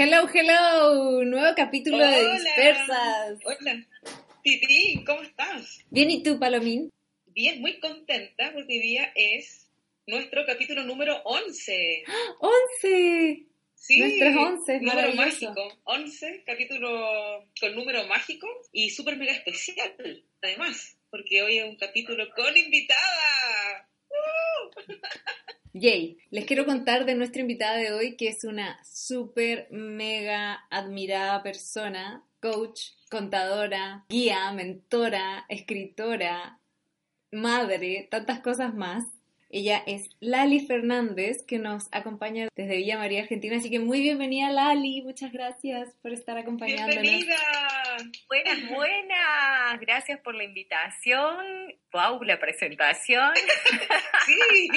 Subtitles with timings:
[0.00, 3.40] Hello, hello, nuevo capítulo de Dispersas.
[3.44, 3.84] Hola,
[4.44, 5.84] Titi, ¿cómo estás?
[5.90, 6.92] Bien, ¿y tú, Palomín?
[7.26, 9.68] Bien, muy contenta porque hoy día es
[10.06, 12.04] nuestro capítulo número 11.
[12.84, 13.46] ¡11!
[13.74, 15.80] Sí, Nuestros 11, número mágico.
[15.84, 22.24] 11, capítulo con número mágico y súper mega especial, además, porque hoy es un capítulo
[22.36, 23.87] con invitada.
[25.72, 31.42] Yay, les quiero contar de nuestra invitada de hoy, que es una súper mega admirada
[31.42, 36.60] persona, coach, contadora, guía, mentora, escritora,
[37.30, 39.04] madre, tantas cosas más.
[39.50, 43.56] Ella es Lali Fernández, que nos acompaña desde Villa María, Argentina.
[43.56, 45.00] Así que muy bienvenida, Lali.
[45.00, 47.00] Muchas gracias por estar acompañándonos.
[47.00, 47.36] ¡Bienvenida!
[48.26, 49.80] Buenas, buenas.
[49.80, 51.74] Gracias por la invitación.
[51.92, 53.32] Wow, la presentación.
[54.28, 54.68] Sí,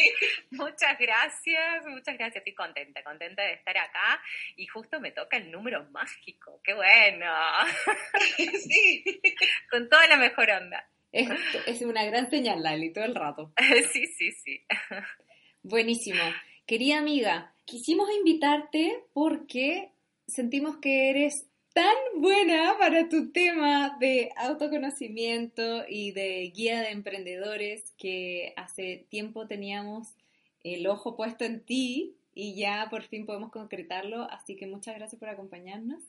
[0.51, 2.37] muchas gracias, muchas gracias.
[2.37, 4.21] Estoy contenta, contenta de estar acá.
[4.55, 6.61] Y justo me toca el número mágico.
[6.63, 7.29] ¡Qué bueno!
[8.37, 9.03] sí.
[9.69, 10.87] Con toda la mejor onda.
[11.11, 11.29] Es,
[11.67, 13.53] es una gran señal, Lali, todo el rato.
[13.91, 14.61] Sí, sí, sí.
[15.63, 16.21] Buenísimo.
[16.65, 19.91] Querida amiga, quisimos invitarte porque
[20.27, 27.93] sentimos que eres tan buena para tu tema de autoconocimiento y de guía de emprendedores
[27.97, 30.15] que hace tiempo teníamos
[30.63, 35.19] el ojo puesto en ti y ya por fin podemos concretarlo, así que muchas gracias
[35.19, 36.01] por acompañarnos.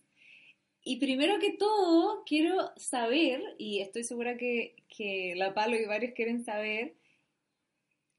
[0.84, 6.12] Y primero que todo, quiero saber, y estoy segura que, que la Palo y varios
[6.15, 6.94] quieren saber,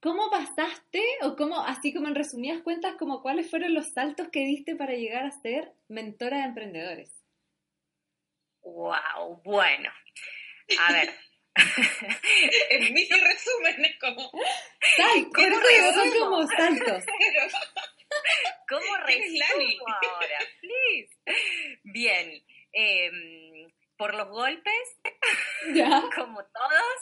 [0.03, 4.41] ¿Cómo pasaste, o cómo, así como en resumidas cuentas, como cuáles fueron los saltos que
[4.41, 7.23] diste para llegar a ser mentora de emprendedores?
[8.63, 9.89] Wow, bueno.
[10.77, 11.09] A ver.
[12.69, 14.29] En mi resumen es como...
[14.97, 16.25] Saltos, ¿Cómo son resumo?
[16.25, 17.03] como saltos.
[18.69, 20.39] ¿Cómo resumo ahora?
[20.59, 21.79] Please.
[21.83, 22.43] Bien.
[22.73, 24.99] Em, por los golpes,
[25.73, 25.89] ¿Ya?
[26.15, 26.99] como todos,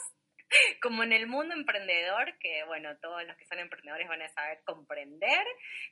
[0.82, 4.60] como en el mundo emprendedor, que bueno, todos los que son emprendedores van a saber
[4.64, 5.44] comprender,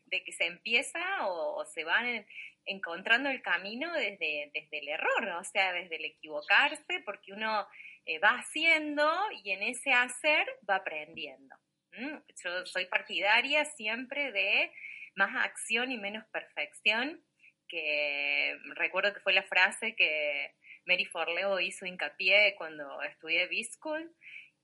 [0.05, 2.27] de que se empieza o, o se van en-
[2.67, 7.67] encontrando el camino desde, desde el error, o sea, desde el equivocarse, porque uno
[8.05, 9.11] eh, va haciendo
[9.43, 11.57] y en ese hacer va aprendiendo.
[11.93, 12.23] ¿m?
[12.45, 14.71] Yo soy partidaria siempre de
[15.17, 17.25] más acción y menos perfección,
[17.71, 20.55] que recuerdo que fue la frase que
[20.87, 24.15] Mary Forleo hizo hincapié cuando estudié B-School,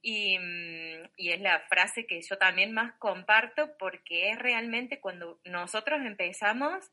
[0.02, 5.40] y, mm, y es la frase que yo también más comparto porque es realmente cuando
[5.44, 6.90] nosotros empezamos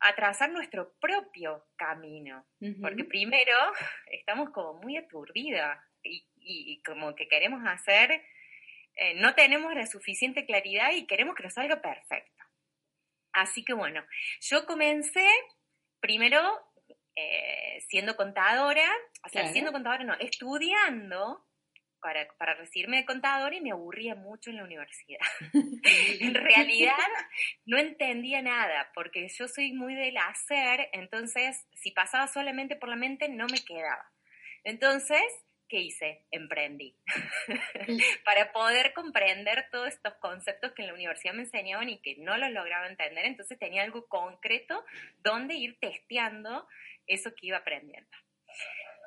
[0.00, 2.44] a trazar nuestro propio camino.
[2.80, 3.52] Porque primero
[4.06, 8.22] estamos como muy aturdidas y, y- y como que queremos hacer,
[8.94, 12.44] eh, no tenemos la suficiente claridad y queremos que nos salga perfecto.
[13.32, 14.04] Así que bueno,
[14.40, 15.26] yo comencé
[16.00, 16.40] primero
[17.16, 18.88] eh, siendo contadora,
[19.24, 19.52] o sea, Claro.
[19.52, 21.46] siendo contadora no, estudiando
[22.00, 25.20] para, para recibirme de contadora y me aburría mucho en la universidad.
[26.20, 26.96] en realidad
[27.64, 32.96] no entendía nada, porque yo soy muy del hacer, entonces si pasaba solamente por la
[32.96, 34.10] mente no me quedaba.
[34.64, 35.22] Entonces,
[35.72, 36.26] ¿qué hice?
[36.30, 36.94] Emprendí.
[38.26, 42.36] Para poder comprender todos estos conceptos que en la universidad me enseñaban y que no
[42.36, 44.84] los lograba entender, entonces tenía algo concreto
[45.24, 46.68] donde ir testeando
[47.06, 48.10] eso que iba aprendiendo.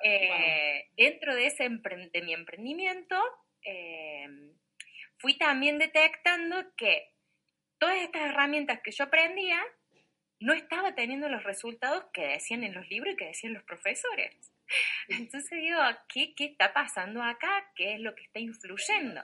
[0.03, 3.15] Eh, Dentro de, ese de mi emprendimiento,
[3.61, 4.25] eh,
[5.17, 7.13] fui también detectando que
[7.77, 9.63] todas estas herramientas que yo aprendía
[10.39, 14.54] no estaba teniendo los resultados que decían en los libros y que decían los profesores.
[15.07, 17.71] Entonces digo, ¿qué, qué está pasando acá?
[17.75, 19.21] ¿Qué es lo que está influyendo?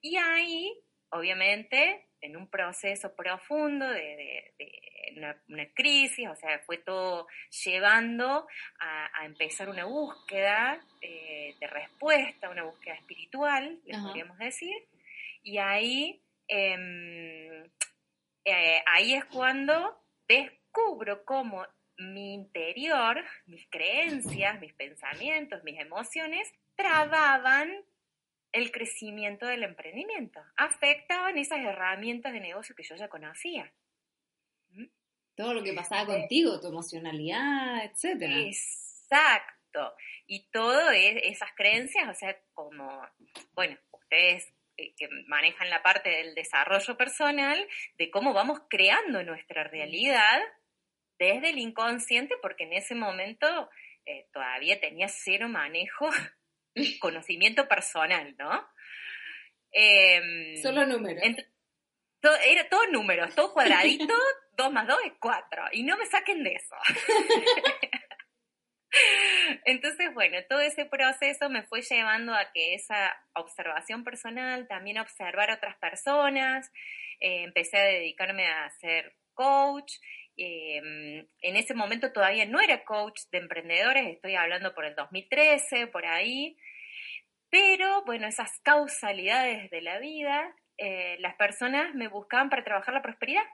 [0.00, 0.72] Y ahí,
[1.10, 7.26] obviamente, en un proceso profundo de, de- de una, una crisis, o sea, fue todo
[7.64, 8.46] llevando
[8.80, 14.74] a, a empezar una búsqueda eh, de respuesta, una búsqueda espiritual, le podríamos decir,
[15.42, 17.64] y ahí, em,
[18.44, 21.64] eh, ahí es cuando descubro cómo
[21.98, 27.84] mi interior, mis creencias, mis pensamientos, mis emociones, trababan
[28.52, 30.40] el crecimiento del emprendimiento.
[30.56, 33.72] Afectaban esas herramientas de negocio que yo ya conocía.
[34.70, 34.86] ¿Mm?
[35.34, 38.38] Todo lo que pasaba contigo, tu emocionalidad, etcétera.
[38.38, 39.94] Exacto.
[40.26, 43.06] Y todo esas creencias, o sea, como,
[43.52, 47.66] bueno, ustedes eh, que manejan la parte del desarrollo personal,
[47.98, 50.40] de cómo vamos creando nuestra realidad
[51.18, 53.70] desde el inconsciente, porque en ese momento
[54.04, 56.08] eh, todavía tenía cero manejo,
[57.00, 58.68] conocimiento personal, ¿no?
[59.72, 61.22] Em, Solo números.
[62.44, 64.14] era todo números, todo cuadradito,
[64.56, 66.76] 2 más 2 es 4, y no me saquen de eso.
[69.64, 75.50] Entonces, bueno, todo ese proceso me fue llevando a que esa observación personal, también observar
[75.50, 76.70] a otras personas,
[77.20, 79.92] eh, empecé a dedicarme a ser coach.
[80.36, 85.86] Em, en ese momento todavía no era coach de emprendedores, estoy hablando por el 2013,
[85.86, 86.56] por ahí.
[87.50, 93.02] Pero bueno, esas causalidades de la vida, eh, las personas me buscaban para trabajar la
[93.02, 93.44] prosperidad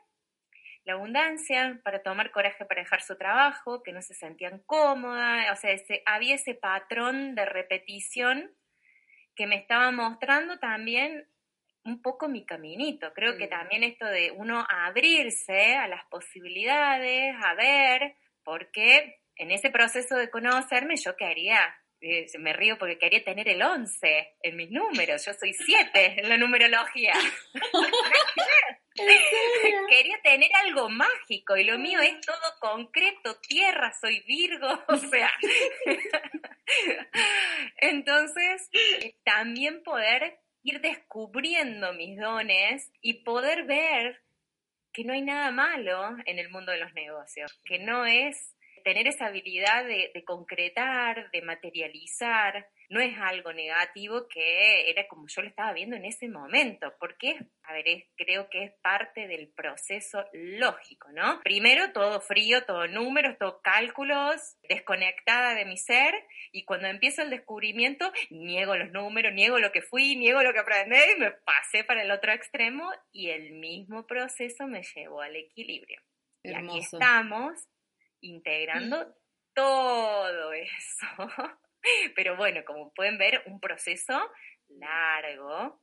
[0.85, 5.57] la abundancia, para tomar coraje para dejar su trabajo, que no se sentían cómodas, o
[5.57, 5.77] sea,
[6.07, 8.51] había ese patrón de repetición
[9.35, 11.27] que me estaba mostrando también
[11.85, 13.13] un poco mi caminito.
[13.13, 19.71] Creo que también esto de uno abrirse a las posibilidades, a ver, porque en ese
[19.71, 21.59] proceso de conocerme yo quería,
[22.01, 26.29] eh, me río porque quería tener el 11 en mis números, yo soy 7 en
[26.29, 27.15] la numerología.
[29.89, 35.31] Quería tener algo mágico y lo mío es todo concreto, tierra, soy Virgo, o sea.
[37.79, 44.23] Entonces, eh, también poder ir descubriendo mis dones y poder ver
[44.93, 48.55] que no hay nada malo en el mundo de los negocios, que no es
[48.85, 55.27] tener esa habilidad de, de concretar, de materializar, no es algo negativo que era como
[55.27, 57.85] yo lo estaba viendo en ese momento, porque, a ver,
[58.17, 61.41] creo que es parte del proceso lógico, ¿no?
[61.41, 66.15] Primero todo frío, todo números, todo cálculos, desconectada de mi ser,
[66.53, 70.59] y cuando empiezo el descubrimiento, niego los números, niego lo que fui, niego lo que
[70.59, 75.37] aprendí, y me pasé para el otro extremo, y el mismo proceso me llevó al
[75.37, 76.03] equilibrio.
[76.43, 77.55] Y aquí estamos
[78.21, 79.15] integrando
[79.55, 81.07] todo eso
[82.17, 84.21] Pero bueno, como pueden ver, un proceso
[84.69, 85.81] largo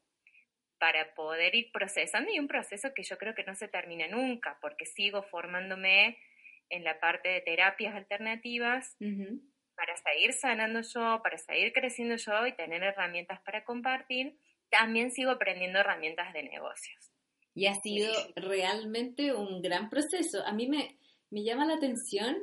[0.80, 4.58] para poder ir procesando y un proceso que yo creo que no se termina nunca,
[4.62, 6.18] porque sigo formándome
[6.70, 8.96] en la parte de terapias alternativas
[9.76, 14.38] para seguir sanando yo, para seguir creciendo yo y tener herramientas para compartir.
[14.70, 17.12] También sigo aprendiendo herramientas de negocios.
[17.56, 20.46] Y ha sido realmente un gran proceso.
[20.46, 20.98] A mí me,
[21.30, 22.38] me llama la atención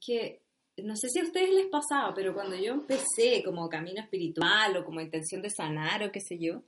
[0.00, 0.40] que
[0.78, 4.84] no sé si a ustedes les pasaba, pero cuando yo empecé como camino espiritual o
[4.84, 6.62] como intención de sanar o qué sé yo,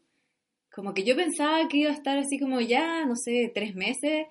[0.70, 4.26] como que yo pensaba que iba a estar así como ya, no sé, tres meses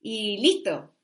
[0.00, 0.94] y listo.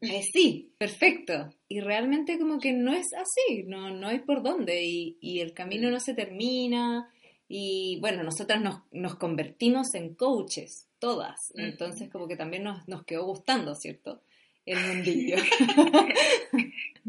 [0.00, 1.54] Eh, sí, perfecto.
[1.68, 5.54] Y realmente como que no es así, no, no hay por dónde y, y el
[5.54, 7.08] camino no se termina.
[7.48, 11.36] Y bueno, nosotras nos, nos convertimos en coaches, todas.
[11.54, 14.22] Entonces como que también nos, nos quedó gustando, ¿cierto?
[14.64, 15.36] El mundillo.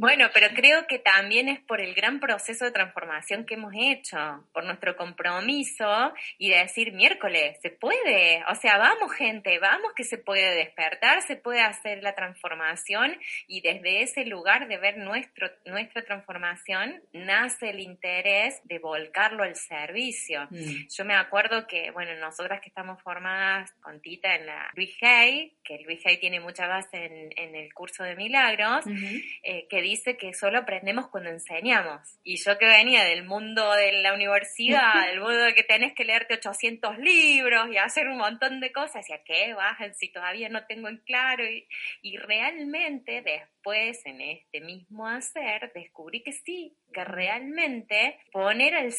[0.04, 4.18] Bueno, pero creo que también es por el gran proceso de transformación que hemos hecho,
[4.52, 10.04] por nuestro compromiso y de decir, miércoles, se puede, o sea, vamos gente, vamos que
[10.04, 13.18] se puede despertar, se puede hacer la transformación
[13.48, 19.56] y desde ese lugar de ver nuestro, nuestra transformación nace el interés de volcarlo al
[19.56, 20.50] servicio.
[20.50, 20.90] Mm.
[20.90, 25.54] Yo me acuerdo que, bueno, nosotras que estamos formadas con Tita en la Luis Hay,
[25.64, 28.84] que Luis Hay tiene mucha base en, en el curso de milagros,
[29.44, 32.20] eh, que dice que solo aprendemos cuando enseñamos.
[32.24, 36.06] Y yo que venía del mundo de la universidad, del mundo de que tenés que
[36.06, 40.50] leerte 800 libros y hacer un montón de cosas, ¿y a qué vas si todavía
[40.50, 41.46] no tengo en claro?
[41.46, 41.68] Y,
[42.02, 48.92] y realmente después en este mismo hacer descubrí que sí, que realmente poner al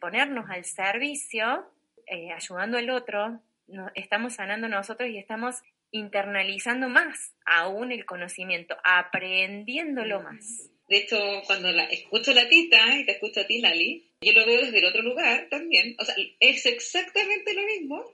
[0.00, 1.66] ponernos al servicio,
[2.06, 8.76] eh, ayudando al otro, no, estamos sanando nosotros y estamos internalizando más aún el conocimiento,
[8.84, 10.70] aprendiéndolo más.
[10.88, 14.32] De hecho, cuando la, escucho a la tita y te escucho a ti, Lali, yo
[14.32, 15.94] lo veo desde el otro lugar también.
[15.98, 18.04] O sea, es exactamente lo mismo,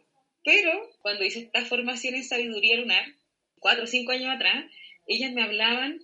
[0.45, 3.05] pero cuando hice esta formación en sabiduría lunar,
[3.61, 4.67] cuatro o cinco años atrás,
[5.07, 6.01] ellas me hablaban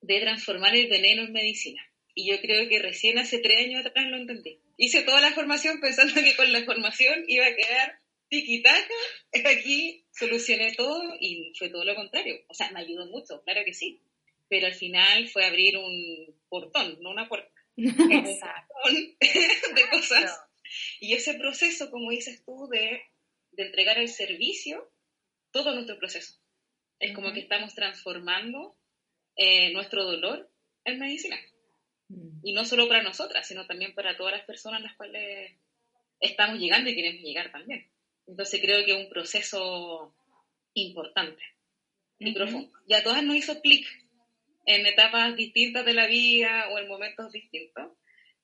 [0.00, 1.82] de transformar el veneno en medicina.
[2.14, 4.60] Y yo creo que recién hace tres años atrás lo entendí.
[4.76, 8.94] Hice toda la formación pensando que con la formación iba a quedar tiquitaca,
[9.46, 12.40] aquí solucioné todo y fue todo lo contrario.
[12.48, 14.02] O sea, me ayudó mucho, claro que sí.
[14.48, 17.52] Pero al final fue abrir un portón, no una puerta.
[17.76, 18.74] Exacto.
[18.90, 20.40] de cosas
[21.00, 23.02] Y ese proceso, como dices tú, de,
[23.52, 24.90] de entregar el servicio,
[25.50, 26.34] todo nuestro proceso.
[26.98, 28.76] Es como que estamos transformando
[29.36, 30.50] eh, nuestro dolor
[30.84, 31.38] en medicina.
[32.08, 32.40] Mm.
[32.42, 35.52] Y no solo para nosotras, sino también para todas las personas a las cuales
[36.20, 37.88] estamos llegando y queremos llegar también.
[38.28, 40.14] Entonces creo que es un proceso
[40.74, 41.42] importante
[42.18, 42.70] y profundo.
[42.86, 43.86] Y a todas nos hizo clic
[44.66, 47.92] en etapas distintas de la vida o en momentos distintos.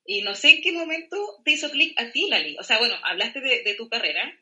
[0.06, 2.56] Y no sé en qué momento te hizo clic a ti, Lali.
[2.58, 4.34] O sea, bueno, hablaste de, tu carrera,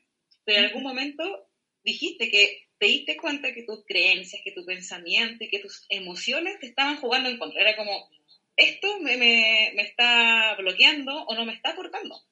[0.45, 1.49] pero en algún momento
[1.85, 6.59] dijiste que te diste cuenta que tus creencias, que tu pensamiento y que tus emociones
[6.61, 7.61] te estaban jugando en contra.
[7.61, 8.09] Era como,
[8.57, 12.23] esto me, me, me está bloqueando o no me está aportando.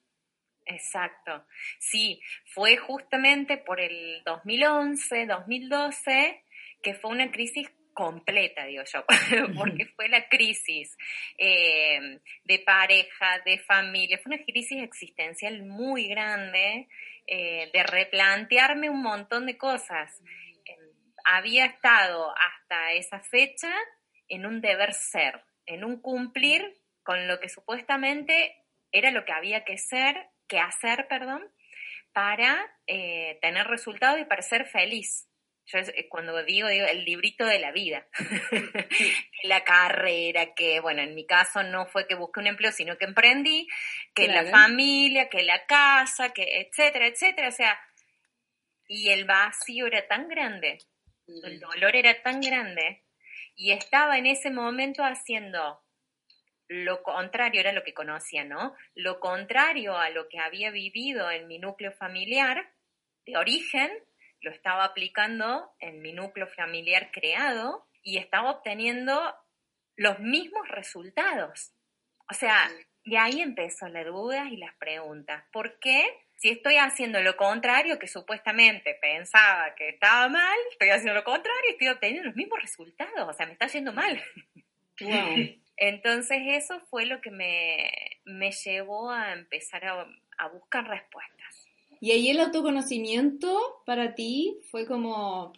[0.65, 1.45] Exacto.
[1.79, 6.43] Sí, fue justamente por el 2011, 2012,
[6.81, 9.05] que fue una crisis completa, digo yo,
[9.55, 10.97] porque fue la crisis
[11.37, 16.87] eh, de pareja, de familia, fue una crisis existencial muy grande,
[17.27, 20.21] eh, de replantearme un montón de cosas.
[21.23, 23.71] Había estado hasta esa fecha
[24.27, 28.55] en un deber ser, en un cumplir con lo que supuestamente
[28.91, 31.49] era lo que había que ser, que hacer, perdón,
[32.11, 35.29] para eh, tener resultados y para ser feliz.
[35.65, 38.05] Yo eh, cuando digo, digo el librito de la vida,
[39.43, 43.05] la carrera, que bueno, en mi caso no fue que busqué un empleo, sino que
[43.05, 43.65] emprendí,
[44.13, 47.79] que la familia, que la casa, que etcétera, etcétera, o sea,
[48.89, 50.79] y el vacío era tan grande,
[51.27, 53.05] el dolor era tan grande,
[53.55, 55.81] y estaba en ese momento haciendo
[56.71, 58.73] lo contrario, era lo que conocía, ¿no?
[58.95, 62.71] Lo contrario a lo que había vivido en mi núcleo familiar
[63.25, 63.91] de origen,
[64.39, 69.35] lo estaba aplicando en mi núcleo familiar creado y estaba obteniendo
[69.97, 71.73] los mismos resultados.
[72.29, 72.71] O sea,
[73.03, 75.43] de ahí empezó la duda y las preguntas.
[75.51, 76.05] ¿Por qué?
[76.37, 81.63] Si estoy haciendo lo contrario que supuestamente pensaba que estaba mal, estoy haciendo lo contrario
[81.67, 83.27] y estoy obteniendo los mismos resultados.
[83.27, 84.23] O sea, me está yendo mal.
[85.83, 87.89] Entonces eso fue lo que me,
[88.63, 91.67] llevó a empezar a buscar respuestas.
[91.99, 95.53] Y ahí el autoconocimiento para ti fue como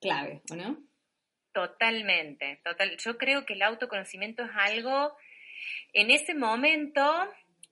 [0.00, 0.82] clave, ¿o no?
[1.52, 2.96] Totalmente, total.
[2.96, 5.16] Yo creo que el autoconocimiento es algo,
[5.92, 7.02] en ese momento,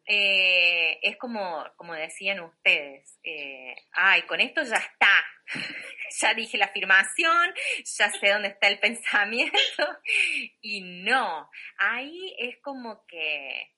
[0.06, 5.24] eh, es como, como decían ustedes, eh, ay, con esto ya está,
[6.20, 7.54] ya dije la afirmación,
[7.84, 9.58] ya sé dónde está el pensamiento,
[10.60, 13.74] y no, ahí es como que,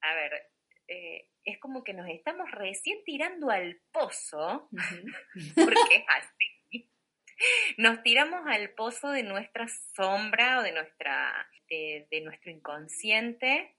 [0.00, 0.32] a ver,
[0.88, 4.68] eh, es como que nos estamos recién tirando al pozo,
[5.54, 6.90] porque es así.
[7.76, 13.77] Nos tiramos al pozo de nuestra sombra o de, nuestra, de nuestro inconsciente,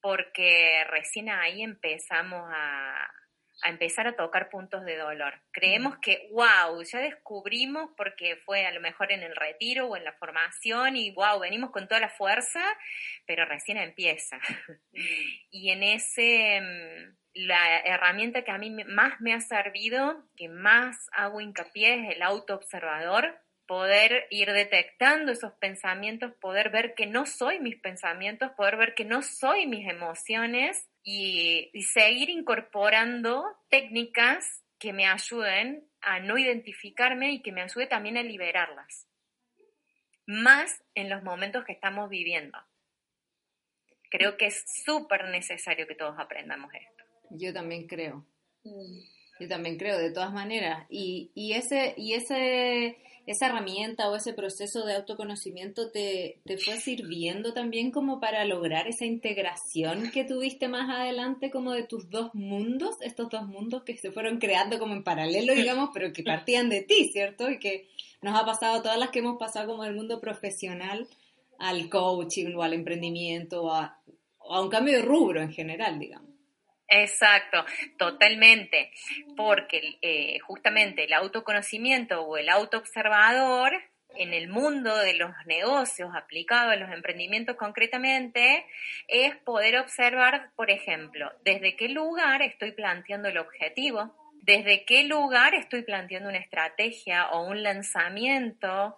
[0.00, 3.10] porque recién ahí empezamos a,
[3.62, 5.34] a empezar a tocar puntos de dolor.
[5.52, 10.04] Creemos que, wow, ya descubrimos porque fue a lo mejor en el retiro o en
[10.04, 12.62] la formación y, wow, venimos con toda la fuerza,
[13.26, 14.38] pero recién empieza.
[15.50, 21.08] Y en ese, mm, la herramienta que a mí más me ha servido, que más
[21.12, 23.38] hago hincapié, es el autoobservador,
[23.70, 29.04] poder ir detectando esos pensamientos, poder ver que no soy mis pensamientos, poder ver que
[29.04, 37.42] no soy mis emociones y, seguir incorporando técnicas que me ayuden a no identificarme y
[37.42, 39.06] que me ayude también a liberarlas.
[40.26, 42.58] Más en los momentos que estamos viviendo.
[44.10, 47.04] Creo que es súper necesario que todos aprendamos esto.
[47.30, 48.26] Yo también creo.
[48.64, 48.98] Mm.
[49.38, 50.86] Yo también creo, de todas maneras.
[50.90, 52.98] Y, y ese, y ese
[53.30, 58.88] esa herramienta o ese proceso de autoconocimiento te, te, fue sirviendo también como para lograr
[58.88, 63.96] esa integración que tuviste más adelante como de tus dos mundos, estos dos mundos que
[63.96, 67.48] se fueron creando como en paralelo, digamos, pero que partían de ti, ¿cierto?
[67.48, 67.88] Y que
[68.20, 71.06] nos ha pasado todas las que hemos pasado como del mundo profesional
[71.60, 74.02] al coaching o al emprendimiento o a,
[74.38, 76.29] o a un cambio de rubro en general, digamos.
[76.92, 77.64] Exacto,
[77.98, 78.90] totalmente,
[79.36, 83.72] porque eh, justamente el autoconocimiento o el autoobservador
[84.16, 88.66] en el mundo de los negocios aplicado a los emprendimientos concretamente
[89.06, 95.54] es poder observar, por ejemplo, desde qué lugar estoy planteando el objetivo, desde qué lugar
[95.54, 98.96] estoy planteando una estrategia o un lanzamiento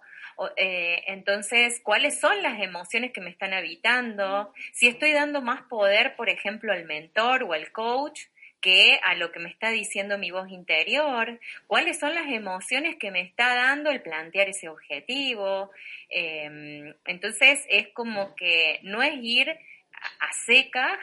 [0.57, 4.53] eh, entonces, ¿cuáles son las emociones que me están habitando?
[4.71, 8.21] Si estoy dando más poder, por ejemplo, al mentor o al coach
[8.63, 11.37] que a lo que me está diciendo mi voz interior,
[11.67, 15.69] cuáles son las emociones que me está dando el plantear ese objetivo.
[16.07, 20.97] Em, entonces, es como que no es ir a seca,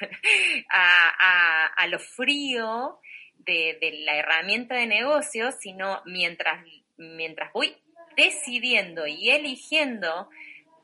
[0.68, 3.00] a, lo frío
[3.38, 6.64] de, de, la herramienta de negocio, sino mientras,
[6.96, 7.76] mientras voy
[8.16, 10.28] decidiendo y eligiendo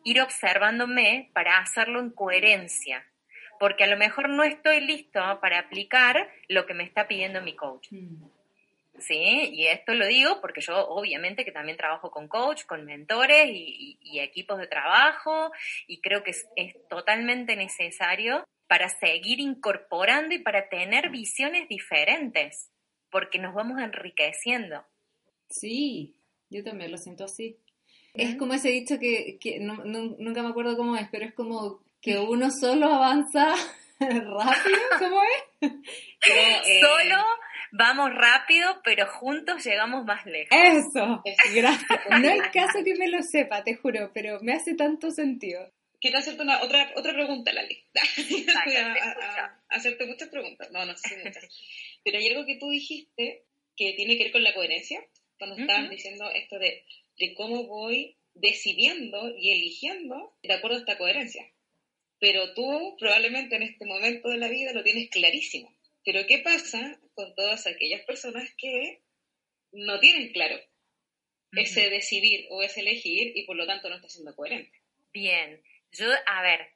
[0.04, 3.06] ir observándome para hacerlo en coherencia,
[3.58, 7.54] porque a lo mejor no estoy listo para aplicar lo que me está pidiendo mi
[7.54, 7.88] coach.
[7.90, 8.24] Mm.
[8.98, 9.50] ¿sí?
[9.52, 13.98] Y esto lo digo porque yo obviamente que también trabajo con coach, con mentores y,
[14.20, 15.50] equipos de trabajo
[15.86, 22.70] y creo que es, totalmente necesario para seguir incorporando y para tener visiones diferentes,
[23.10, 24.84] porque nos vamos enriqueciendo.
[25.48, 26.14] Sí,
[26.52, 27.56] yo también lo siento así.
[28.14, 32.50] Es como ese dicho que, nunca me acuerdo cómo es, pero es como que uno
[32.50, 33.54] solo avanza
[34.00, 35.72] rápido, ¿cómo es?
[36.24, 37.16] Eh, solo
[37.72, 40.56] vamos rápido, pero juntos llegamos más lejos.
[40.56, 41.20] Eso,
[41.52, 42.00] gracias.
[42.10, 45.68] No es caso que me lo sepa, te juro, pero me hace tanto sentido.
[46.00, 47.84] Quiero hacerte una, otra, otra pregunta, Lali.
[48.28, 50.70] Voy a, hacerte muchas preguntas.
[50.70, 51.44] No, no sé si muchas.
[52.04, 53.44] Pero hay algo que tú dijiste
[53.76, 55.00] que tiene que ver con la coherencia,
[55.42, 56.84] cuando estabas diciendo esto de,
[57.18, 61.44] de cómo voy decidiendo y eligiendo de acuerdo a esta coherencia.
[62.20, 65.76] Pero tú probablemente en este momento de la vida lo tienes clarísimo.
[66.04, 69.02] Pero ¿qué pasa con todas aquellas personas que
[69.72, 70.60] no tienen claro
[71.50, 74.80] ese decidir o ese elegir y por lo tanto no está siendo coherente?
[75.12, 76.68] Bien, yo, a ver,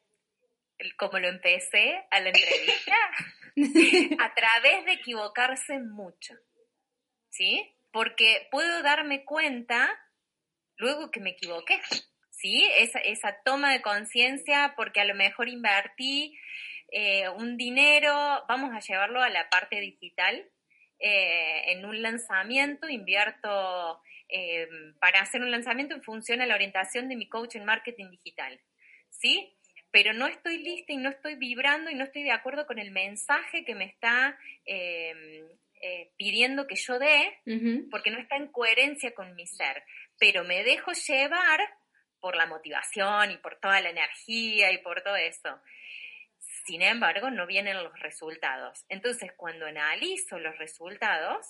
[0.97, 2.97] como lo empecé a la entrevista,
[4.25, 6.35] a través de equivocarse mucho,
[7.31, 7.75] ¿sí?
[7.97, 9.88] Porque puedo darme cuenta
[10.76, 11.81] luego que me equivoqué,
[12.31, 12.69] ¿sí?
[12.76, 16.38] Esa, toma de conciencia porque a lo mejor invertí
[16.93, 18.12] eh, un dinero,
[18.49, 20.47] vamos a llevarlo a la parte digital,
[20.99, 24.69] eh, en un lanzamiento, invierto eh,
[25.00, 28.61] para hacer un lanzamiento en función a la orientación de mi coach en marketing digital,
[29.09, 29.57] ¿sí?
[29.91, 32.91] Pero no estoy lista y no estoy vibrando y no estoy de acuerdo con el
[32.91, 34.38] mensaje que me está
[36.16, 37.38] pidiendo que yo dé,
[37.90, 39.83] porque no está en coherencia con mi ser,
[40.18, 41.61] pero me dejo llevar
[42.21, 45.60] por la motivación y por toda la energía y por todo eso.
[46.67, 48.84] Sin embargo, no vienen los resultados.
[48.89, 51.47] Entonces, cuando analizo los resultados,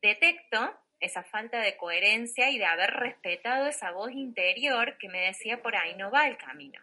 [0.00, 5.60] detecto esa falta de coherencia y de haber respetado esa voz interior que me decía
[5.60, 6.80] por ahí no va el camino.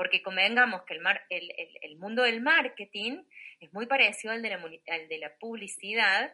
[0.00, 3.22] Porque convengamos que el, mundo del marketing
[3.60, 6.32] es muy parecido al de la, publicidad,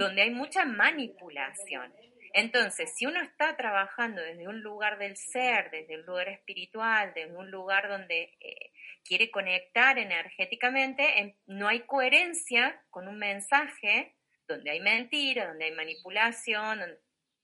[0.00, 1.94] donde hay mucha manipulación.
[2.32, 7.36] Entonces, si uno está trabajando desde un lugar del ser, desde un lugar espiritual, desde
[7.36, 8.72] un lugar donde eh,
[9.04, 14.16] quiere conectar energéticamente, no hay coherencia con un mensaje
[14.48, 16.80] donde hay mentira, donde hay manipulación,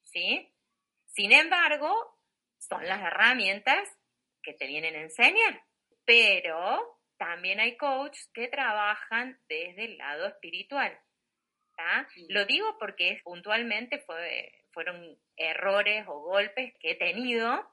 [0.02, 0.52] ¿sí?
[1.06, 1.94] Sin embargo,
[2.58, 3.88] son las herramientas
[4.42, 5.62] que te vienen a enseñar,
[6.04, 10.98] pero también hay coaches que trabajan desde el lado espiritual.
[12.28, 17.66] Lo digo porque puntualmente fueron errores o golpes que he tenido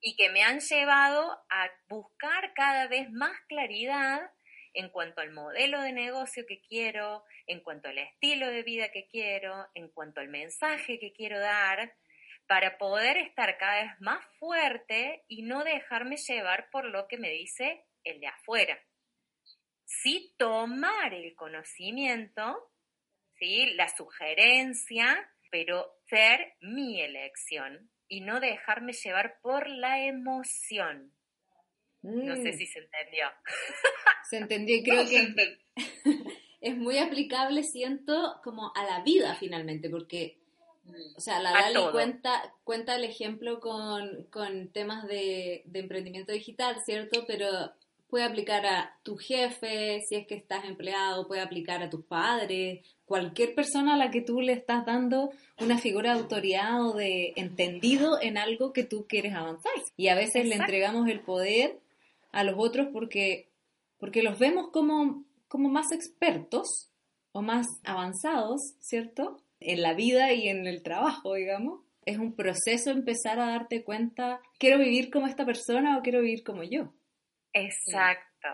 [0.00, 4.30] y que me han llevado a buscar cada vez más claridad
[4.74, 9.06] en cuanto al modelo de negocio que quiero, en cuanto al estilo de vida que
[9.06, 11.94] quiero, en cuanto al mensaje que quiero dar,
[12.46, 17.30] para poder estar cada vez más fuerte y no dejarme llevar por lo que me
[17.30, 18.78] dice el de afuera.
[19.84, 22.70] Sí tomar el conocimiento,
[23.38, 23.72] ¿sí?
[23.74, 31.12] la sugerencia, pero ser mi elección y no dejarme llevar por la emoción.
[32.02, 32.58] No sé mm.
[32.58, 33.26] si se entendió.
[34.28, 35.58] Se entendió y creo que
[36.60, 40.38] es muy aplicable, siento, como a la vida finalmente, porque,
[41.16, 46.76] o sea, la Dali cuenta, cuenta el ejemplo con, con temas de, de emprendimiento digital,
[46.84, 47.24] ¿cierto?
[47.26, 47.48] Pero
[48.08, 52.86] puede aplicar a tu jefe, si es que estás empleado, puede aplicar a tus padres,
[53.06, 57.32] cualquier persona a la que tú le estás dando una figura de autoridad o de
[57.36, 59.72] entendido en algo que tú quieres avanzar.
[59.96, 61.80] Y a veces le entregamos el poder
[62.30, 63.48] a los otros porque,
[63.98, 66.88] porque los vemos como, como más expertos
[67.32, 69.40] o más avanzados, ¿cierto?
[69.64, 71.80] En la vida y en el trabajo, digamos.
[72.04, 76.44] Es un proceso empezar a darte cuenta, quiero vivir como esta persona o quiero vivir
[76.44, 76.92] como yo.
[77.54, 78.48] Exacto.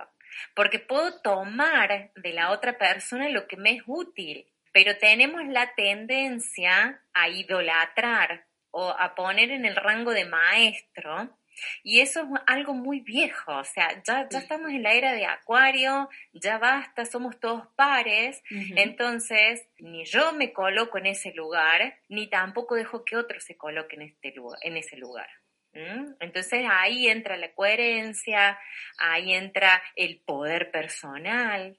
[0.55, 5.75] Porque puedo tomar de la otra persona lo que me es útil, pero tenemos la
[5.75, 11.37] tendencia a idolatrar o a poner en el rango de maestro
[11.83, 15.27] y eso es algo muy viejo, o sea, ya, ya estamos en la era de
[15.27, 18.43] Acuario, ya basta, somos todos pares,
[18.77, 24.03] entonces ni yo me coloco en ese lugar, ni tampoco dejo que otros se coloquen
[24.03, 25.29] en, este lugar, en ese lugar.
[25.73, 26.15] ¿Mm?
[26.19, 28.59] Entonces ahí entra la coherencia,
[28.99, 31.79] ahí entra el poder personal,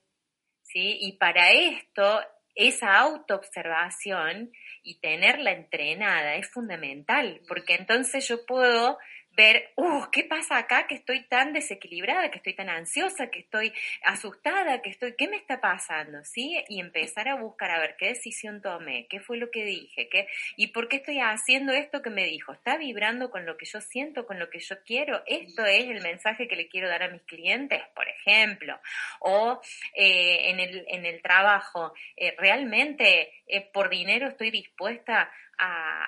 [0.61, 0.97] ¿sí?
[1.01, 2.21] Y para esto,
[2.55, 4.51] esa autoobservación
[4.83, 8.97] y tenerla entrenada es fundamental, porque entonces yo puedo
[9.35, 10.87] ver, uh, ¿qué pasa acá?
[10.87, 15.37] Que estoy tan desequilibrada, que estoy tan ansiosa, que estoy asustada, que estoy, ¿qué me
[15.37, 16.23] está pasando?
[16.23, 16.63] ¿Sí?
[16.67, 20.27] Y empezar a buscar a ver qué decisión tomé, qué fue lo que dije, qué,
[20.57, 22.51] y por qué estoy haciendo esto que me dijo.
[22.53, 25.23] ¿Está vibrando con lo que yo siento, con lo que yo quiero?
[25.25, 28.79] Esto es el mensaje que le quiero dar a mis clientes, por ejemplo.
[29.19, 29.61] O
[29.95, 36.07] eh, en, el, en el trabajo, eh, realmente eh, por dinero estoy dispuesta a,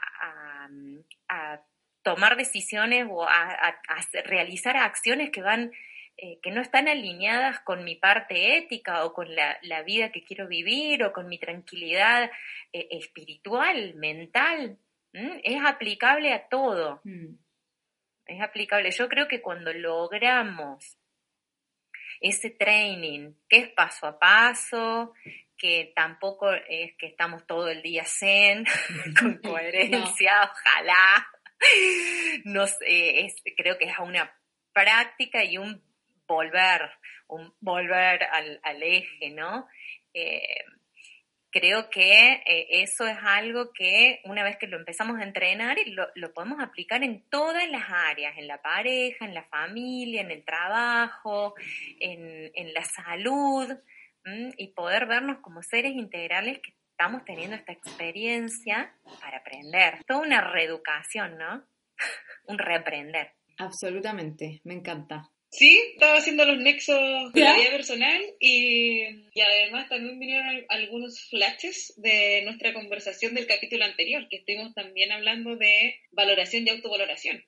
[1.29, 1.61] a
[2.03, 3.79] tomar decisiones o a,
[4.25, 5.71] realizar acciones que van,
[6.17, 10.47] eh, que no están alineadas con mi parte ética o con la, vida que quiero
[10.47, 12.29] vivir o con mi tranquilidad
[12.71, 14.77] eh, espiritual, mental.
[15.13, 17.01] Es aplicable a todo.
[17.03, 17.35] Mm.
[18.25, 18.89] Es aplicable.
[18.91, 20.97] Yo creo que cuando logramos
[22.19, 25.13] ese training, que es paso a paso,
[25.57, 28.65] que tampoco es que estamos todo el día zen,
[29.19, 31.27] con coherencia, ojalá,
[32.45, 34.33] no sé, creo que es una
[34.73, 35.81] práctica y un
[36.27, 36.89] volver,
[37.27, 39.67] un volver al, eje, ¿no?
[40.13, 40.65] Eh,
[41.51, 46.07] creo que eh, eso es algo que una vez que lo empezamos a entrenar, lo,
[46.15, 50.43] lo, podemos aplicar en todas las áreas, en la pareja, en la familia, en el
[50.43, 51.53] trabajo,
[51.99, 53.69] en, en la salud,
[54.57, 60.03] y poder vernos como seres integrales que estamos teniendo esta experiencia para aprender.
[60.07, 61.65] Toda una reeducación, ¿no?
[62.47, 63.31] Un reaprender.
[63.57, 65.29] Absolutamente, me encanta.
[65.49, 69.03] Sí, estaba haciendo los nexos de la vida personal y,
[69.33, 75.11] y, además también vinieron algunos flashes de nuestra conversación del capítulo anterior, que estuvimos también
[75.11, 77.43] hablando de valoración y autovaloración.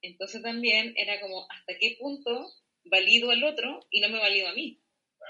[0.00, 2.50] Entonces también era como hasta qué punto
[2.84, 4.80] valido al otro y no me valido a mí.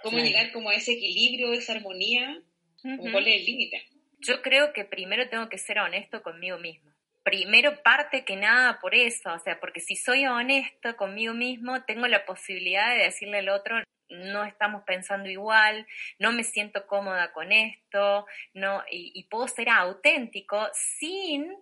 [0.05, 2.41] Cómo llegar como a ese equilibrio, esa armonía
[2.83, 3.87] ¿Cuál es el límite?
[4.21, 6.93] Yo creo que primero tengo que ser honesto conmigo mismo.
[7.23, 12.09] Primero parte que nada por eso, o sea, porque si soy honesto conmigo mismo, tengo
[12.09, 13.77] la posibilidad de decirle al otro,
[14.09, 15.87] no estamos pensando igual,
[16.19, 21.55] no me siento cómoda con esto, no, y, puedo ser auténtico sin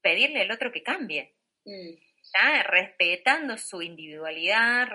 [0.00, 1.34] pedirle al otro que cambie.
[1.64, 1.94] Mm.
[2.66, 4.88] respetando su individualidad,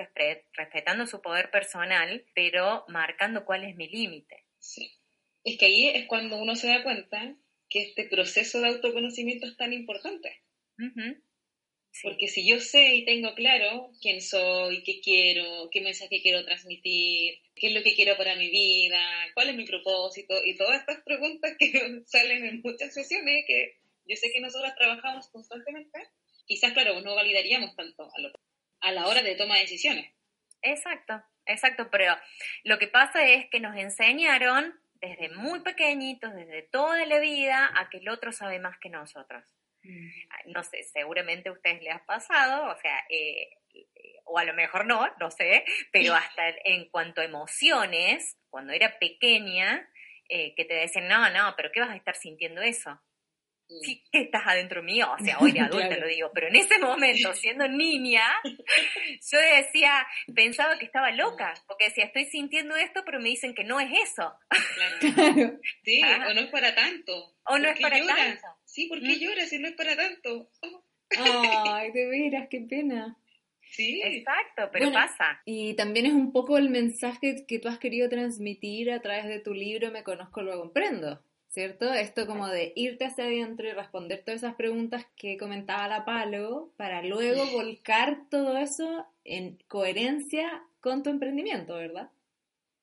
[0.53, 4.43] respetando su poder personal, pero marcando cuál es mi límite.
[4.57, 4.91] Sí
[5.43, 7.35] es que ahí es cuando uno se da cuenta
[7.69, 10.41] que este proceso de autoconocimiento es tan importante.
[12.01, 17.39] Porque si yo sé y tengo claro quién soy, qué quiero, qué mensaje quiero transmitir,
[17.55, 18.99] qué es lo que quiero para mi vida,
[19.33, 21.71] cuál es mi propósito y todas estas preguntas que
[22.05, 25.97] salen en muchas sesiones que yo sé que nosotros trabajamos constantemente,
[26.45, 30.13] quizás, claro, no validaríamos tanto a, a la hora de toma de decisiones.
[30.61, 32.15] Exacto, exacto, pero
[32.63, 34.73] lo que pasa es que nos enseñaron
[35.03, 39.43] desde muy pequeñitos, desde toda la vida, a que el otro sabe más que nosotros.
[39.83, 40.07] Mm.
[40.29, 44.45] Ah, no sé, seguramente a ustedes les ha pasado, o sea, eh, eh, o a
[44.45, 49.89] lo mejor no, no sé, pero hasta en cuanto a emociones, cuando era pequeña,
[50.29, 52.97] eh, que te decían, no, no, pero ¿qué vas a estar sintiendo eso?
[53.81, 57.33] Sí estás adentro mío, o sea, hoy de adulta lo digo, pero en ese momento,
[57.33, 63.29] siendo niña, yo decía, pensaba que estaba loca, porque decía, estoy sintiendo esto, pero me
[63.29, 64.33] dicen que no es eso.
[64.99, 65.59] Claro.
[65.83, 66.27] Sí, ah.
[66.29, 67.35] o no es para tanto.
[67.45, 68.47] O no es para tanto.
[68.65, 69.19] Sí, ¿por qué mm.
[69.19, 70.49] lloras si no es para tanto?
[71.09, 73.17] Ay, de veras, qué pena.
[73.71, 74.01] Sí.
[74.03, 75.41] Exacto, pero pasa.
[75.45, 79.39] Y también es un poco el mensaje que tú has querido transmitir a través de
[79.39, 81.23] tu libro Me Conozco, lo comprendo.
[81.53, 81.93] ¿Cierto?
[81.93, 86.71] Esto como de irte hacia adentro y responder todas esas preguntas que comentaba la Palo
[86.77, 92.09] para luego volcar todo eso en coherencia con tu emprendimiento, ¿verdad?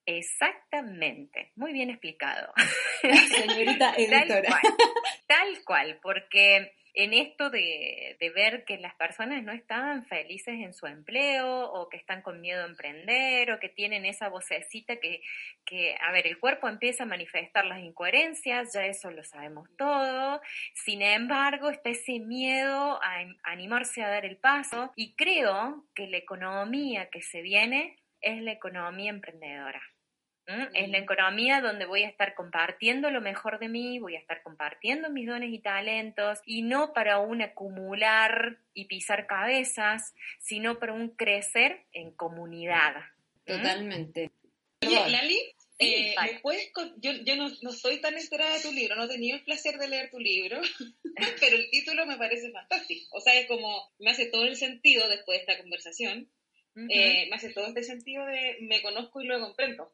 [0.07, 2.53] Exactamente, muy bien explicado.
[3.03, 4.61] Señorita editora.
[5.27, 10.87] tal cual porque en esto de, ver que las personas no están felices en su
[10.87, 16.13] empleo o que están con miedo a emprender o que tienen esa vocecita que, a
[16.13, 20.41] ver, el cuerpo empieza a manifestar las incoherencias, ya eso lo sabemos todo,
[20.75, 26.19] sin embargo está ese miedo a animarse a dar el paso y creo que la
[26.19, 29.83] economía que se viene es la economía emprendedora.
[30.75, 34.43] Es la economía donde voy a estar compartiendo lo mejor de mí, voy a estar
[34.43, 40.93] compartiendo mis dones y talentos, y no para un acumular y pisar cabezas, sino para
[40.93, 42.95] un crecer en comunidad.
[43.45, 44.31] Totalmente.
[44.83, 45.39] Oye, Lali,
[45.83, 46.15] Eh,
[47.01, 49.79] yo, yo no, no, soy tan esperada de tu libro, no he tenido el placer
[49.79, 50.61] de leer tu libro,
[51.41, 53.17] pero el título me parece fantástico.
[53.17, 56.31] O sea, es como, me hace todo el sentido después de esta conversación,
[56.77, 59.93] eh, me hace todo este sentido de me conozco y lo comprendo.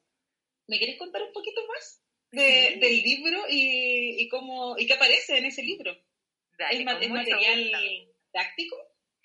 [0.67, 2.03] ¿Me quieres contar un poquito más
[2.33, 5.97] de, del libro y, y, cómo, y qué aparece en ese libro?
[6.71, 7.73] ¿Es, material
[8.33, 8.77] práctico?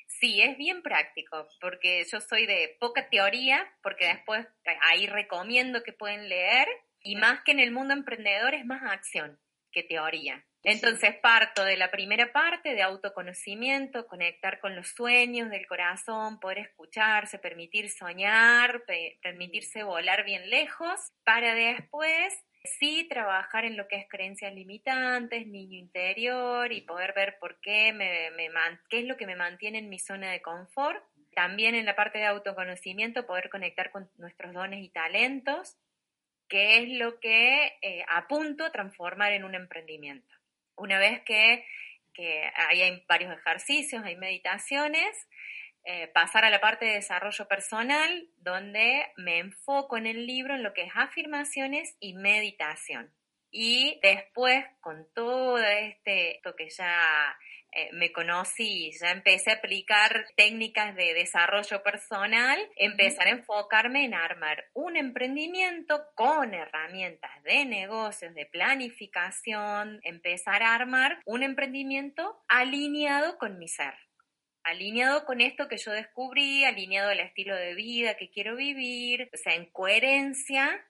[0.07, 4.45] Sí, es bien práctico, porque yo soy de poca teoría, porque después
[4.81, 6.67] ahí recomiendo que pueden leer,
[7.03, 9.39] y más que en el mundo emprendedor es más acción
[9.71, 10.45] que teoría.
[10.63, 16.59] Entonces parto de la primera parte de autoconocimiento, conectar con los sueños del corazón, poder
[16.59, 18.83] escucharse, permitir soñar,
[19.21, 25.79] permitirse volar bien lejos, para después Sí, trabajar en lo que es creencias limitantes, niño
[25.79, 28.29] interior y poder ver por qué, me,
[28.87, 31.03] qué es lo que me mantiene en mi zona de confort.
[31.33, 35.77] También en la parte de autoconocimiento, poder conectar con nuestros dones y talentos,
[36.47, 40.40] que es lo que eh, apunto a transformar en un emprendimiento.
[40.81, 41.63] Una vez que,
[42.11, 45.27] que hay varios ejercicios, hay meditaciones,
[45.83, 50.63] eh, pasar a la parte de desarrollo personal, donde me enfoco en el libro en
[50.63, 53.13] lo que es afirmaciones y meditación.
[53.51, 57.37] Y después, con todo este, esto que ya
[57.73, 64.13] eh, me conocí, ya empecé a aplicar técnicas de desarrollo personal, empezar a enfocarme en
[64.13, 73.37] armar un emprendimiento con herramientas de negocios, de planificación, empezar a armar un emprendimiento alineado
[73.37, 73.93] con mi ser
[74.63, 79.37] alineado con esto que yo descubrí, alineado al estilo de vida que quiero vivir, o
[79.37, 80.85] sea, en coherencia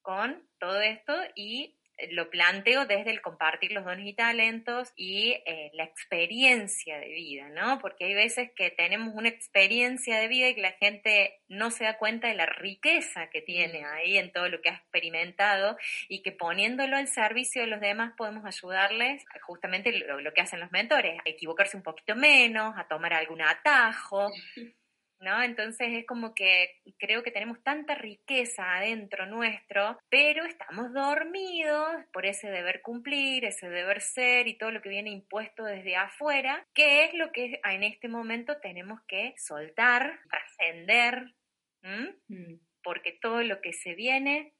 [0.00, 1.76] con todo esto y
[2.10, 7.48] lo planteo desde el compartir los dones y talentos y eh, la experiencia de vida,
[7.50, 7.78] ¿no?
[7.78, 11.84] Porque hay veces que tenemos una experiencia de vida y que la gente no se
[11.84, 15.76] da cuenta de la riqueza que tiene ahí en todo lo que ha experimentado
[16.08, 20.60] y que poniéndolo al servicio de los demás podemos ayudarles justamente lo, lo que hacen
[20.60, 24.30] los mentores, a equivocarse un poquito menos, a tomar algún atajo.
[25.22, 25.42] ¿no?
[25.42, 32.26] Entonces es como que creo que tenemos tanta riqueza adentro nuestro, pero estamos dormidos por
[32.26, 37.04] ese deber cumplir, ese deber ser y todo lo que viene impuesto desde afuera, que
[37.04, 41.34] es lo que en este momento tenemos que soltar, trascender,
[41.82, 42.54] mm.
[42.82, 44.54] porque todo lo que se viene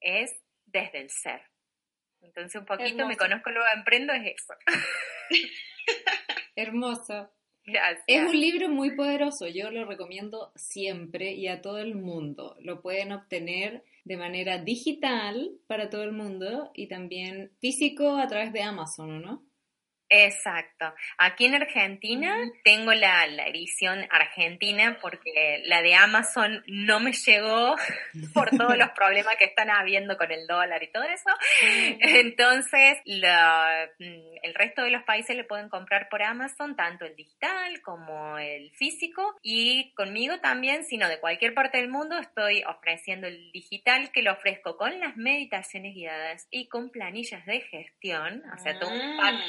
[0.00, 1.42] es desde el ser.
[2.20, 4.54] Entonces un poquito me conozco, lo emprendo, es eso.
[6.56, 7.32] Hermoso.
[8.06, 12.56] Es un libro muy poderoso, yo lo recomiendo siempre y a todo el mundo.
[12.60, 18.52] Lo pueden obtener de manera digital para todo el mundo y también físico a través
[18.52, 19.44] de Amazon, ¿no?
[20.14, 20.92] Exacto.
[21.16, 27.76] Aquí en Argentina tengo la, edición argentina porque la de Amazon no me llegó
[28.34, 31.30] por todos los problemas que están habiendo con el dólar y todo eso.
[32.00, 37.80] Entonces, mm, el resto de los países le pueden comprar por Amazon tanto el digital
[37.80, 39.36] como el físico.
[39.42, 44.32] Y conmigo también, sino de cualquier parte del mundo, estoy ofreciendo el digital que lo
[44.32, 49.48] ofrezco con las meditaciones guiadas y con planillas de gestión, o sea, todo un pack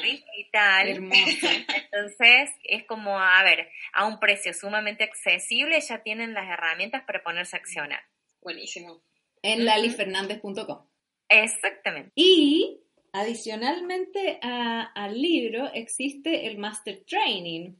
[0.54, 0.84] ah.
[0.84, 7.02] digital Entonces, es como, a ver, a un precio sumamente accesible ya tienen las herramientas
[7.06, 8.00] para ponerse a accionar.
[8.40, 9.02] Buenísimo.
[9.42, 10.86] En lalifernandez.com.
[11.28, 12.12] Exactamente.
[12.14, 12.80] Y
[13.12, 17.74] adicionalmente al libro existe el Master Training.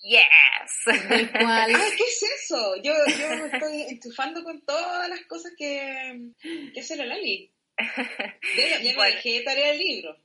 [0.00, 0.84] Yes.
[0.84, 2.76] ¿Qué es eso?
[2.82, 6.30] Yo, yo me estoy enchufando con todas las cosas que,
[6.72, 7.52] que hace la Lali.
[8.56, 10.16] Ya, ya me dejé de tarea el libro.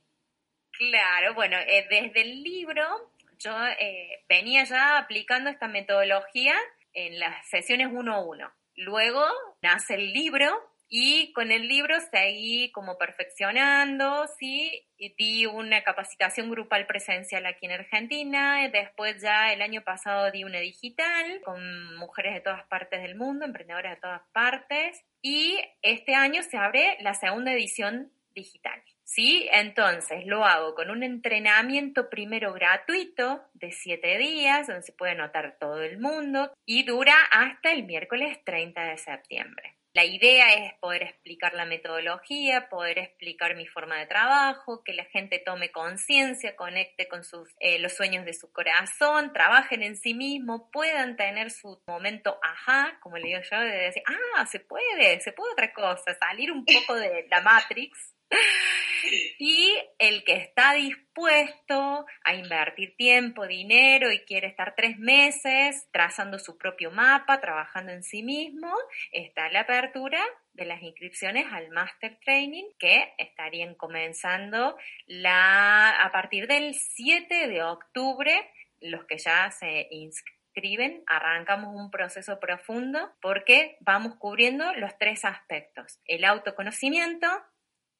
[0.78, 6.54] Claro, bueno, eh, desde el libro yo eh, venía ya aplicando esta metodología
[6.92, 8.52] en las sesiones uno a uno.
[8.76, 9.24] Luego
[9.62, 10.50] nace el libro
[10.88, 17.66] y con el libro seguí como perfeccionando, sí, y di una capacitación grupal presencial aquí
[17.66, 23.02] en Argentina, después ya el año pasado di una digital con mujeres de todas partes
[23.02, 28.80] del mundo, emprendedoras de todas partes, y este año se abre la segunda edición digital.
[29.04, 29.48] ¿Sí?
[29.52, 35.56] Entonces lo hago con un entrenamiento primero gratuito de siete días, donde se puede anotar
[35.60, 39.76] todo el mundo, y dura hasta el miércoles 30 de septiembre.
[39.96, 45.04] La idea es poder explicar la metodología, poder explicar mi forma de trabajo, que la
[45.04, 50.12] gente tome conciencia, conecte con sus, eh, los sueños de su corazón, trabajen en sí
[50.12, 54.02] mismo, puedan tener su momento ajá, como le digo yo, de decir,
[54.36, 58.13] ah, se puede, se puede otra cosa, salir un poco de la Matrix
[59.38, 66.38] Y el que está dispuesto a invertir tiempo, dinero y quiere estar tres meses trazando
[66.38, 68.72] su propio mapa, trabajando en sí mismo,
[69.12, 70.20] está la apertura
[70.52, 77.62] de las inscripciones al Master Training que estarían comenzando la, a partir del 7 de
[77.62, 85.24] octubre, los que ya se inscriben, arrancamos un proceso profundo porque vamos cubriendo los tres
[85.24, 87.28] aspectos, el autoconocimiento,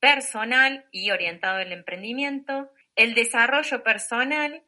[0.04, 4.62] personal y orientado al emprendimiento, el desarrollo personal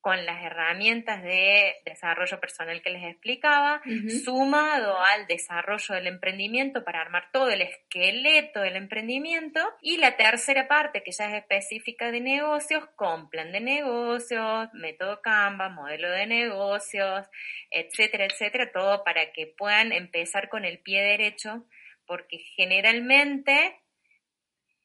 [0.00, 3.82] con las herramientas de desarrollo personal que les explicaba,
[4.24, 10.68] sumado al desarrollo del emprendimiento para armar todo el esqueleto del emprendimiento, y la tercera
[10.68, 16.26] parte, que ya es específica de negocios, con plan de negocios, método Canva, modelo de
[16.28, 17.26] negocios,
[17.72, 21.66] etcétera, etcétera, todo para que puedan empezar con el pie derecho,
[22.06, 23.80] porque generalmente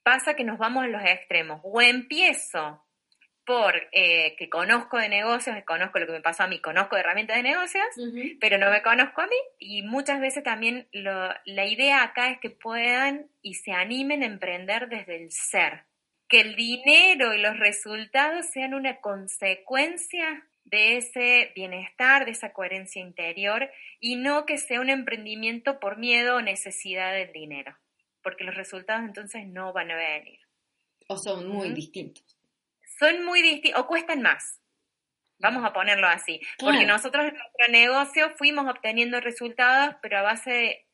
[0.03, 1.61] pasa que nos vamos a los extremos.
[1.63, 2.83] O empiezo
[3.45, 7.01] por eh, que conozco de negocios, conozco lo que me pasó a mí, conozco de
[7.01, 7.85] herramientas de negocios,
[8.39, 9.35] pero no me conozco a mí.
[9.59, 14.89] Y muchas veces también la idea acá es que puedan y se animen a emprender
[14.89, 15.83] desde el ser.
[16.27, 23.01] Que el dinero y los resultados sean una consecuencia de ese bienestar, de esa coherencia
[23.01, 27.75] interior, y no que sea un emprendimiento por miedo o necesidad del dinero
[28.23, 30.39] porque los resultados entonces no van a venir.
[31.07, 32.23] O son muy distintos.
[32.99, 34.61] Son muy distintos, o cuestan más.
[35.39, 36.39] Vamos a ponerlo así.
[36.59, 40.85] Porque nosotros en nuestro negocio fuimos obteniendo resultados, pero a base de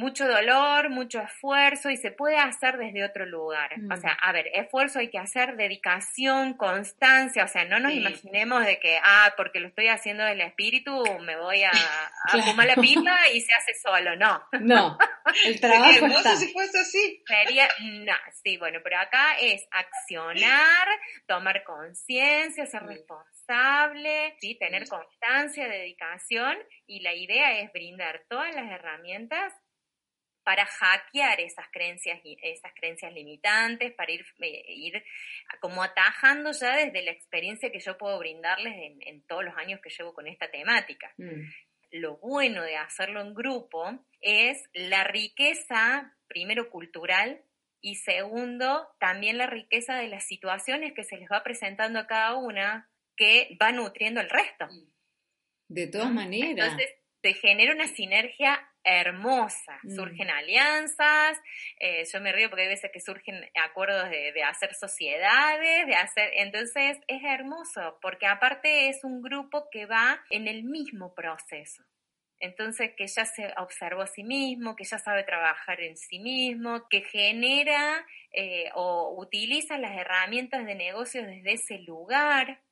[0.00, 3.70] mucho dolor, mucho esfuerzo y se puede hacer desde otro lugar.
[3.92, 8.64] O sea, a ver, esfuerzo hay que hacer, dedicación, constancia, o sea, no nos imaginemos
[8.64, 11.70] de que, ah, porque lo estoy haciendo del espíritu, me voy a,
[12.46, 14.42] fumar la pipa y se hace solo, no.
[14.60, 14.98] No,
[15.44, 16.34] el trabajo está.
[16.36, 17.22] si fuese así.
[17.26, 20.88] Sería, no, sí, bueno, pero acá es accionar,
[21.26, 24.54] tomar conciencia, ser responsable, ¿sí?
[24.54, 29.52] tener constancia, dedicación y la idea es brindar todas las herramientas
[30.50, 35.00] para hackear esas creencias, esas creencias limitantes, para ir, eh, ir
[35.60, 39.90] como atajando ya desde la experiencia que yo puedo brindarles en, todos los años que
[39.90, 41.14] llevo con esta temática.
[41.18, 41.42] Mm.
[41.92, 47.44] Lo bueno de hacerlo en grupo es la riqueza, primero cultural,
[47.80, 52.34] y segundo, también la riqueza de las situaciones que se les va presentando a cada
[52.34, 54.66] una que va nutriendo el resto.
[55.68, 56.72] De todas maneras.
[56.72, 56.90] Entonces
[57.22, 59.78] se genera una sinergia hermosa.
[59.82, 59.94] Mm.
[59.94, 61.38] Surgen alianzas,
[61.78, 66.30] eh, yo me río porque hay veces que surgen acuerdos de, hacer sociedades, de hacer,
[66.34, 71.84] entonces es hermoso porque aparte es un grupo que va en el mismo proceso.
[72.42, 76.88] Entonces, que ya se observó a sí mismo, que ya sabe trabajar en sí mismo,
[76.88, 82.62] que genera eh, o utiliza las herramientas de negocio desde ese lugar.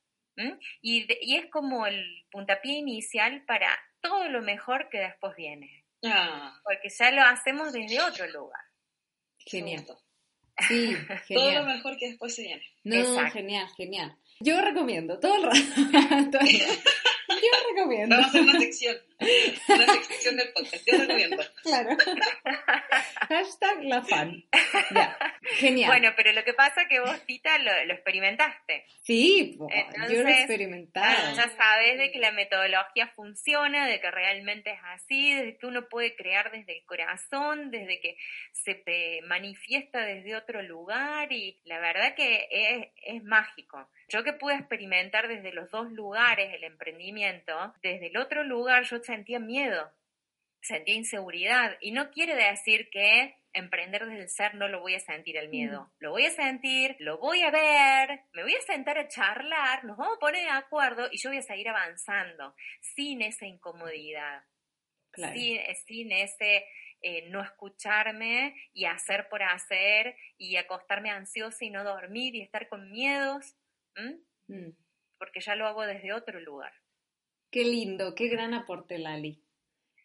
[0.81, 5.85] Y, y es como el puntapié inicial para todo lo mejor que después viene.
[6.03, 6.59] Ah.
[6.63, 8.61] Porque ya lo hacemos desde otro lugar.
[9.39, 9.85] Genial.
[10.67, 10.95] Sí,
[11.27, 11.27] genial.
[11.33, 12.63] Todo lo mejor que después se viene.
[12.83, 14.17] No, genial, genial.
[14.39, 16.39] Yo recomiendo todo el rato.
[16.41, 18.15] Yo recomiendo.
[18.15, 18.97] Vamos a hacer una sección.
[19.19, 20.83] Una sección del podcast.
[20.85, 21.43] Yo recomiendo.
[21.63, 21.89] Claro.
[23.29, 24.43] Hashtag la fan.
[24.91, 25.17] Ya.
[25.41, 25.89] Genial.
[25.89, 28.85] Bueno, pero lo que pasa es que vos, Tita, lo, experimentaste.
[29.01, 31.35] Sí, yo lo he experimentado.
[31.35, 35.89] Ya sabes de que la metodología funciona, de que realmente es así, de que uno
[35.89, 38.17] puede crear desde el corazón, desde que
[38.53, 43.89] se te manifiesta desde otro lugar y la verdad que es, es mágico.
[44.07, 48.99] Yo que pude experimentar desde los dos lugares el emprendimiento, desde el otro lugar yo
[49.09, 49.91] sentía miedo,
[50.61, 54.99] sentía inseguridad y no quiere decir que emprender desde el ser no lo voy a
[54.99, 55.91] sentir el miedo.
[55.99, 59.97] Lo voy a sentir, lo voy a ver, me voy a sentar a charlar, nos
[59.97, 64.43] vamos a poner de acuerdo y yo voy a seguir avanzando sin esa incomodidad,
[65.15, 66.65] sin, ese
[67.01, 72.67] eh, no escucharme y hacer por hacer y acostarme ansiosa y no dormir y estar
[72.69, 73.55] con miedos.
[73.95, 74.69] Mm.
[75.17, 76.71] Porque ya lo hago desde otro lugar.
[77.51, 79.41] Qué lindo, qué gran aporte, Lali.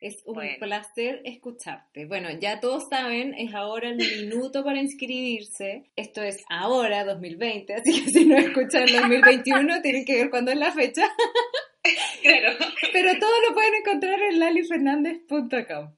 [0.01, 2.05] Es un placer escucharte.
[2.05, 5.91] Bueno, ya todos saben, es ahora el minuto para inscribirse.
[5.97, 10.51] Esto es ahora, 2020, así que si no escuchan en 2021, tienen que ver cuándo
[10.51, 11.09] es la fecha.
[12.23, 12.57] Claro.
[12.95, 15.95] Pero todo lo pueden encontrar en lalifernandez.com.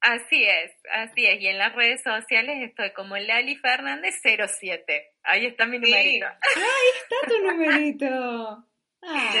[0.00, 1.40] Así es, así es.
[1.40, 5.12] Y en las redes sociales estoy como Lali Fernández 07.
[5.22, 6.26] Ahí está mi numerito.
[6.26, 8.66] Ahí está tu numerito.
[9.04, 9.32] Ah,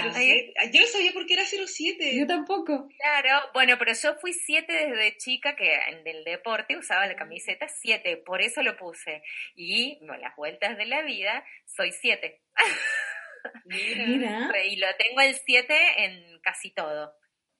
[0.72, 2.18] yo no sabía por qué era 07.
[2.18, 2.88] Yo tampoco.
[2.98, 7.68] Claro, bueno, pero yo fui 7 desde chica, que en el deporte usaba la camiseta
[7.68, 9.22] 7, por eso lo puse.
[9.54, 12.42] Y las vueltas de la vida, soy 7.
[13.66, 14.50] Mira.
[14.66, 17.14] Y lo tengo el 7 en casi todo.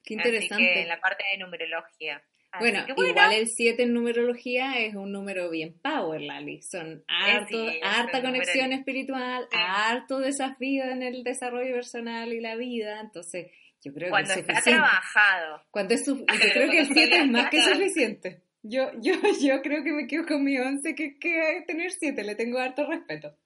[0.05, 0.83] Qué interesante.
[0.83, 2.23] en la parte de numerología.
[2.59, 6.61] Bueno, igual el 7 en numerología es un número bien power, Lali.
[6.63, 13.01] Son harto, harta conexión espiritual, harto desafío en el desarrollo personal y la vida.
[13.01, 13.51] Entonces,
[13.83, 15.63] yo creo Cuando que está trabajado.
[15.71, 18.43] Cuando es yo creo que el 7 es más que suficiente.
[18.63, 22.23] Yo, yo, yo creo que me quedo con mi 11 que, que tener 7.
[22.23, 23.37] Le tengo harto respeto.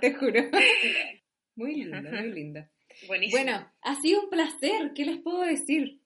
[0.00, 0.42] Te juro.
[1.56, 2.70] Muy linda, muy linda.
[3.06, 3.42] Buenísimo.
[3.42, 4.92] Bueno, ha sido un placer.
[4.94, 5.99] ¿Qué les puedo decir?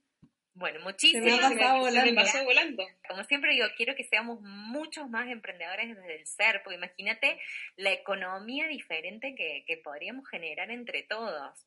[0.55, 1.25] Bueno, muchísimo.
[1.25, 2.87] Se me, pasó volando.
[3.09, 7.41] Como siempre digo, quiero que seamos muchos más emprendedores desde el ser, porque imagínate
[7.77, 11.67] la economía diferente que, que podríamos generar entre todos.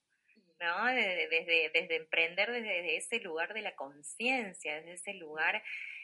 [0.59, 0.85] ¿no?
[0.85, 5.61] Desde, desde, desde emprender desde ese lugar de la conciencia, desde ese lugar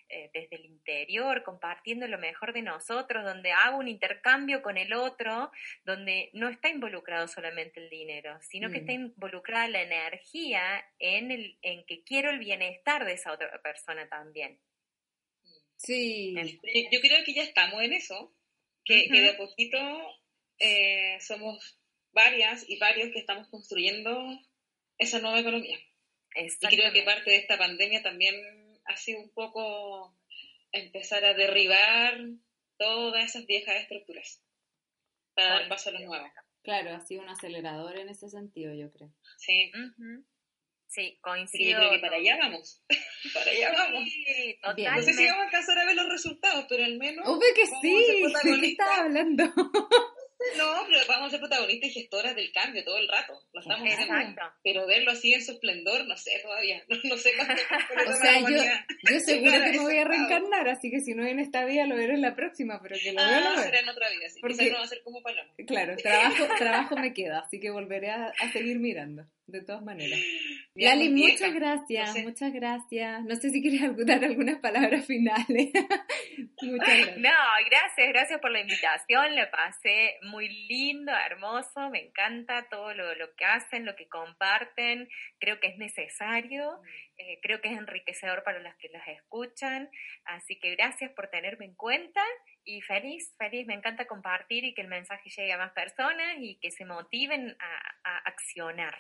[0.09, 4.93] eh, desde el interior, compartiendo lo mejor de nosotros, donde hago un intercambio con el
[4.93, 5.51] otro,
[5.83, 8.95] donde no está involucrado solamente el dinero, sino que está mm.
[8.95, 14.59] involucrada la energía en, el, en que quiero el bienestar de esa otra persona también.
[15.75, 16.35] Sí.
[16.35, 18.33] Yo creo que ya estamos en eso,
[18.85, 19.77] que, de a poquito
[20.59, 21.79] eh, somos
[22.11, 24.39] varias y varios que estamos construyendo
[24.97, 25.77] esa nueva economía.
[26.35, 30.15] Y creo que parte de esta pandemia también ha sido un poco
[30.71, 32.17] empezar a derribar
[32.77, 34.41] todas esas viejas estructuras
[35.35, 36.25] para dar paso a lo nuevo.
[36.63, 39.13] Claro, ha sido un acelerador en ese sentido, yo creo.
[39.37, 39.71] Sí.
[40.87, 41.79] Sí, coincido.
[41.79, 42.83] creo que para allá vamos.
[43.33, 44.03] para allá vamos.
[44.03, 47.27] Sí, No sé si vamos a alcanzar a ver los resultados, pero al menos.
[47.27, 48.21] Obvio que sí.
[48.43, 49.43] ¿De qué estás hablando?
[50.57, 53.33] No, pero vamos a ser protagonistas y gestoras del cambio todo el rato.
[53.53, 54.41] Lo estamos haciendo.
[54.63, 56.83] Pero verlo así en su esplendor, no sé todavía.
[57.03, 57.53] No, sé cuánto.
[58.09, 58.57] o sea, yo,
[59.09, 61.95] yo seguro que me voy a reencarnar, así que si no en esta vida lo
[61.95, 63.55] veré en la próxima, pero que lo ah, veo.
[63.55, 64.39] No, será en otra vida, sí.
[64.41, 65.51] Porque, no va a ser como paloma.
[65.67, 70.19] Claro, trabajo, trabajo me queda, así que volveré a, a seguir mirando de todas maneras.
[70.75, 73.23] Lali, muchas gracias, muchas gracias.
[73.23, 75.71] No sé si quieres dar algunas palabras finales.
[76.61, 77.17] muchas gracias.
[77.17, 77.29] No,
[77.69, 79.35] gracias, gracias por la invitación.
[79.35, 81.89] Le pasé muy lindo, hermoso.
[81.91, 85.07] Me encanta todo lo, lo que hacen, lo que comparten.
[85.39, 86.81] Creo que es necesario.
[87.17, 89.89] Eh, creo que es enriquecedor para los que los escuchan.
[90.25, 92.21] Así que gracias por tenerme en cuenta
[92.65, 96.55] y feliz, feliz, me encanta compartir y que el mensaje llegue a más personas y
[96.59, 98.97] que se motiven a, accionar.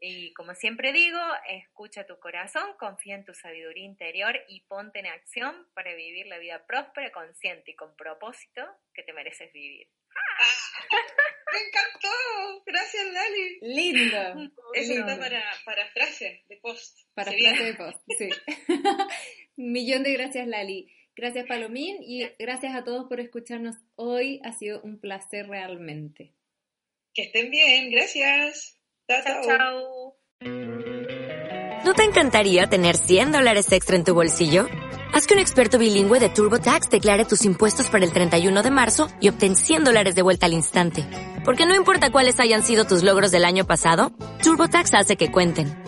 [0.00, 1.18] Y como siempre digo,
[1.48, 6.38] escucha tu corazón, confía en tu sabiduría interior y ponte en acción para vivir la
[6.38, 8.62] vida próspera, consciente y con propósito
[8.94, 9.88] que te mereces vivir.
[11.52, 12.62] ¡Me encantó!
[12.66, 13.58] Gracias, Lali.
[13.62, 14.52] Lindo.
[14.74, 16.98] Eso está para, para frase de post.
[17.14, 18.28] Para frase de post, sí.
[19.56, 20.97] Millón de gracias, Lali.
[21.18, 24.40] Gracias Palomín y gracias a todos por escucharnos hoy.
[24.44, 26.32] Ha sido un placer realmente.
[27.12, 28.78] Que estén bien, gracias.
[29.08, 30.16] Chao, chao.
[31.84, 34.68] ¿No te encantaría tener 100 dólares extra en tu bolsillo?
[35.12, 39.08] Haz que un experto bilingüe de TurboTax declare tus impuestos para el 31 de marzo
[39.20, 41.04] y obtén 100 dólares de vuelta al instante.
[41.44, 44.12] Porque no importa cuáles hayan sido tus logros del año pasado,
[44.44, 45.87] TurboTax hace que cuenten.